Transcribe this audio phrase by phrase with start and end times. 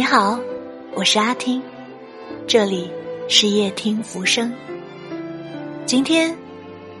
[0.00, 0.40] 你好，
[0.94, 1.60] 我是阿听，
[2.46, 2.90] 这里
[3.28, 4.50] 是夜听浮生。
[5.84, 6.34] 今天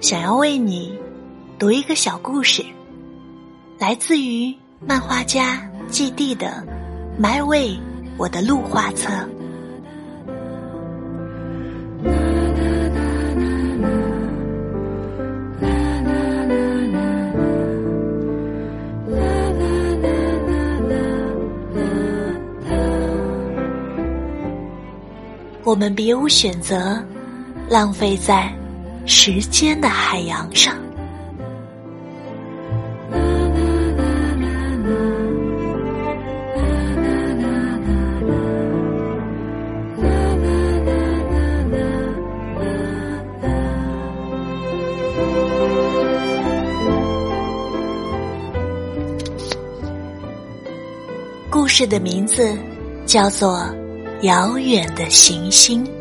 [0.02, 0.98] 想要为你
[1.58, 2.62] 读一个小故事，
[3.78, 4.54] 来自于
[4.86, 6.62] 漫画家季地的
[7.18, 7.70] 《My Way》
[8.18, 9.26] 我的路画册。
[25.70, 27.00] 我们别无选择，
[27.68, 28.52] 浪费在
[29.06, 30.74] 时间的海洋上。
[51.48, 52.58] 故事的名字
[53.06, 53.72] 叫做。
[54.22, 55.99] 遥远的行星。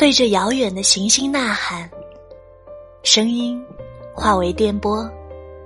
[0.00, 1.86] 对着遥远的行星呐喊，
[3.02, 3.62] 声音
[4.14, 5.06] 化为电波，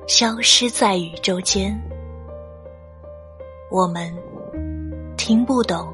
[0.09, 1.81] 消失在宇宙间。
[3.71, 4.13] 我们
[5.17, 5.87] 听不懂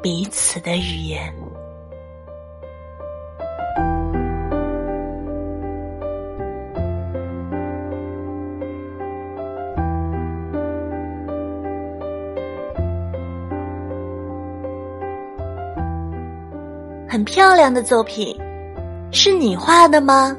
[0.00, 1.34] 彼此的语言。
[17.08, 18.38] 很漂亮的作品，
[19.10, 20.36] 是你画的吗？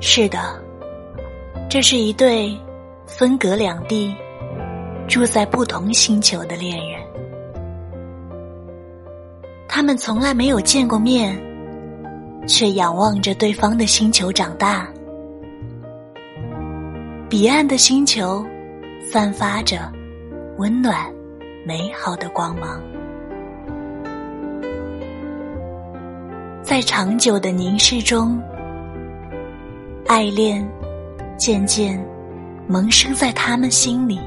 [0.00, 0.38] 是的，
[1.70, 2.54] 这是一对
[3.06, 4.14] 分隔两地、
[5.08, 7.00] 住在不同星球的恋人。
[9.66, 11.40] 他们从来没有见过面，
[12.46, 14.86] 却仰望着对方的星球长大。
[17.30, 18.42] 彼岸的星球
[19.06, 19.92] 散发着
[20.56, 21.12] 温暖、
[21.62, 22.82] 美好的光芒，
[26.62, 28.42] 在长久的凝视中，
[30.06, 30.66] 爱恋
[31.36, 32.02] 渐渐
[32.66, 34.18] 萌生在他们心里。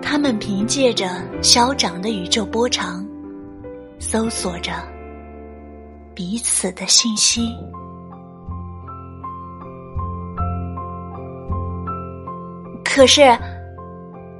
[0.00, 3.04] 他们凭借着消长的宇宙波长，
[3.98, 4.70] 搜索着
[6.14, 7.52] 彼此的信息。
[12.94, 13.22] 可是，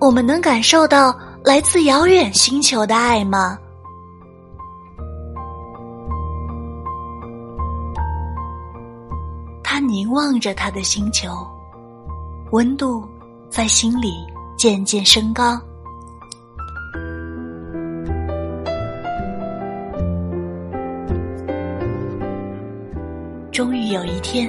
[0.01, 3.59] 我们能感受到来自遥远星球的爱吗？
[9.61, 11.31] 他凝望着他的星球，
[12.53, 13.03] 温度
[13.51, 14.25] 在心里
[14.57, 15.61] 渐渐升高。
[23.51, 24.49] 终于有一天，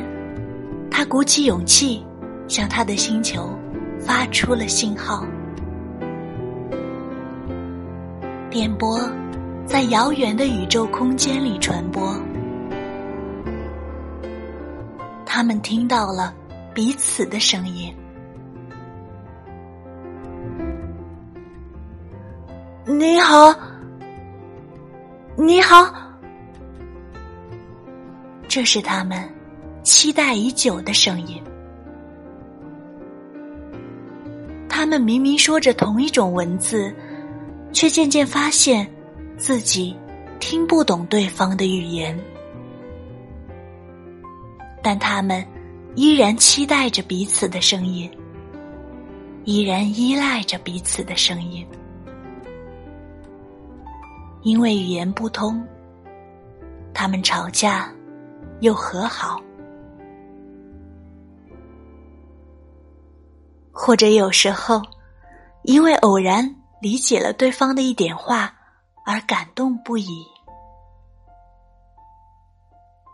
[0.91, 2.06] 他鼓起勇气
[2.47, 3.50] 向他的星球。
[4.05, 5.25] 发出了信号，
[8.52, 8.99] 电波
[9.66, 12.16] 在遥远的宇宙空间里传播。
[15.25, 16.34] 他们听到了
[16.72, 17.93] 彼此的声音。
[22.85, 23.53] 你好，
[25.35, 25.91] 你好，
[28.47, 29.28] 这是他们
[29.81, 31.43] 期待已久的声音。
[34.85, 36.93] 他们明明说着同一种文字，
[37.73, 38.87] 却渐渐发现
[39.35, 39.97] 自己
[40.40, 42.16] 听不懂对方的语言。
[44.84, 45.43] 但他们
[45.96, 48.08] 依然期待着彼此的声音，
[49.43, 51.66] 依然依赖着彼此的声音。
[54.43, 55.66] 因为语言不通，
[56.93, 57.91] 他们吵架
[58.59, 59.41] 又和好。
[63.85, 64.82] 或者有时候
[65.61, 66.43] 因为偶然
[66.82, 68.52] 理解了对方的一点话
[69.05, 70.26] 而感动不已。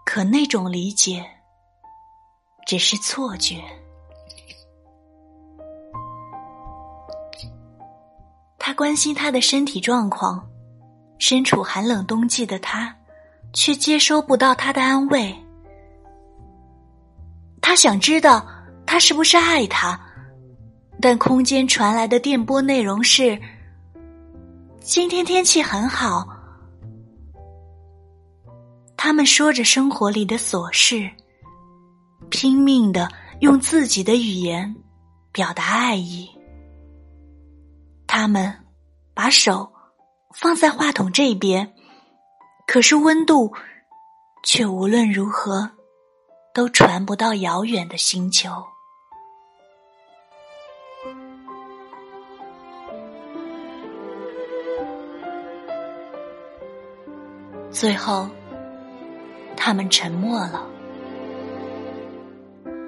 [0.05, 1.25] 可那种理解
[2.65, 3.61] 只是错觉。
[8.57, 10.41] 他关心他的身体状况
[11.19, 12.95] 身处寒冷冬季的他
[13.51, 15.35] 却接收不到他的安慰。
[17.61, 18.47] 他想知道
[18.85, 19.99] 他是不是爱他
[21.01, 23.41] 但空间传来的电波内容是：
[24.79, 26.27] 今天天气很好。
[28.95, 31.09] 他们说着生活里的琐事，
[32.29, 33.09] 拼命的
[33.39, 34.75] 用自己的语言
[35.31, 36.29] 表达爱意。
[38.05, 38.53] 他们
[39.15, 39.71] 把手
[40.35, 41.73] 放在话筒这边，
[42.67, 43.51] 可是温度
[44.43, 45.71] 却无论如何。
[46.53, 48.51] 都传不到遥远的星球。
[57.71, 58.27] 最后，
[59.55, 60.67] 他们沉默了。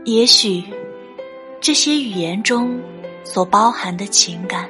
[0.04, 0.64] 也许，
[1.62, 2.78] 这些语言中
[3.24, 4.70] 所包含的情感，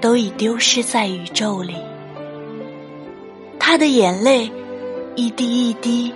[0.00, 1.76] 都已丢失在宇宙里。
[3.58, 4.52] 他的眼泪，
[5.16, 6.12] 一滴一滴。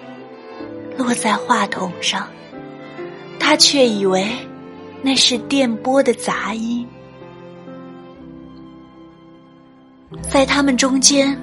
[0.99, 2.27] 落在话筒上，
[3.39, 4.27] 他却以为
[5.03, 6.87] 那是电波的杂音。
[10.23, 11.39] 在他们中间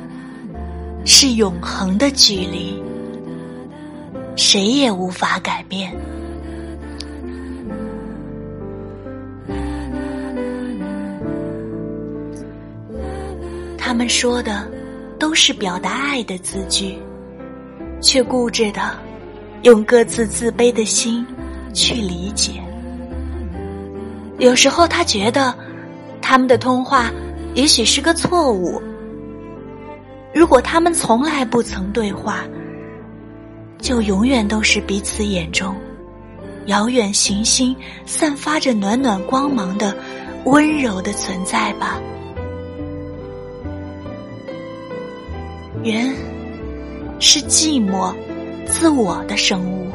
[1.05, 2.81] 是永恒的距离，
[4.35, 5.93] 谁也无法改变。
[13.77, 14.67] 他们说的
[15.19, 16.97] 都是表达爱的字句，
[18.01, 18.91] 却固执的。
[19.63, 21.25] 用各自自卑的心
[21.73, 22.61] 去理解。
[24.39, 25.55] 有时候他觉得
[26.21, 27.09] 他们的通话
[27.55, 28.81] 也许是个错误。
[30.43, 32.43] 如果他们从来不曾对话，
[33.79, 35.73] 就永远都是彼此眼中
[36.65, 37.73] 遥远行星
[38.05, 39.95] 散发着暖暖光芒的
[40.43, 41.97] 温柔的存在吧。
[45.81, 46.13] 人
[47.21, 48.13] 是寂寞。
[48.65, 49.87] 自我的生物，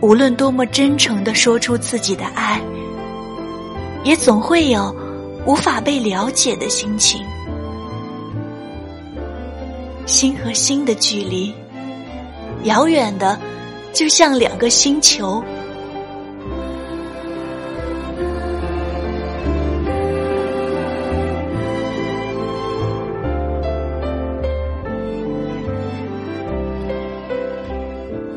[0.00, 2.60] 无论多么真诚的说出自己的爱，
[4.04, 4.94] 也总会有
[5.44, 7.20] 无法被了解的心情。
[10.06, 11.52] 心和心的距离，
[12.62, 13.36] 遥远的，
[13.92, 15.42] 就像两个星球。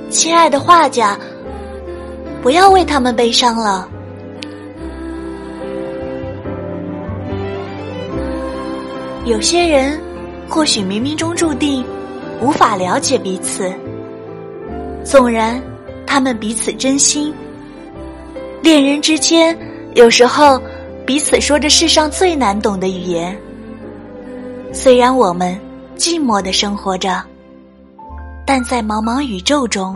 [0.09, 1.17] 亲爱的画家，
[2.41, 3.87] 不要为他们悲伤了。
[9.25, 9.99] 有些人
[10.49, 11.85] 或许冥冥中注定
[12.41, 13.71] 无法了解彼此，
[15.03, 15.61] 纵然
[16.07, 17.33] 他们彼此真心。
[18.61, 19.57] 恋人之间
[19.95, 20.61] 有时候
[21.05, 23.37] 彼此说着世上最难懂的语言。
[24.73, 25.59] 虽然我们
[25.95, 27.23] 寂寞的生活着，
[28.45, 29.95] 但在茫茫宇宙中。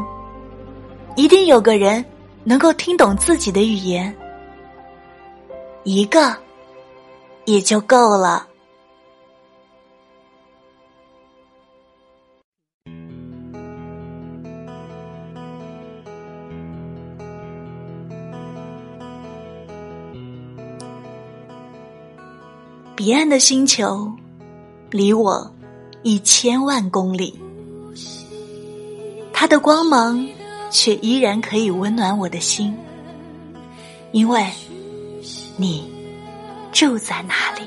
[1.16, 2.04] 一定有个人
[2.44, 4.12] 能够听懂自己的语言，
[5.84, 6.36] 一个
[7.46, 8.48] 也就够了。
[22.96, 24.12] 彼岸的星球
[24.92, 25.54] 离我
[26.04, 27.40] 一千万公里，
[29.32, 30.28] 它的光芒。
[30.76, 32.76] 却依然可以温暖我的心，
[34.12, 34.44] 因为
[35.56, 35.88] 你
[36.72, 37.62] 住在哪里。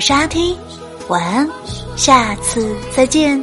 [0.00, 0.56] 我是阿听，
[1.08, 1.46] 晚安，
[1.94, 3.38] 下次再见。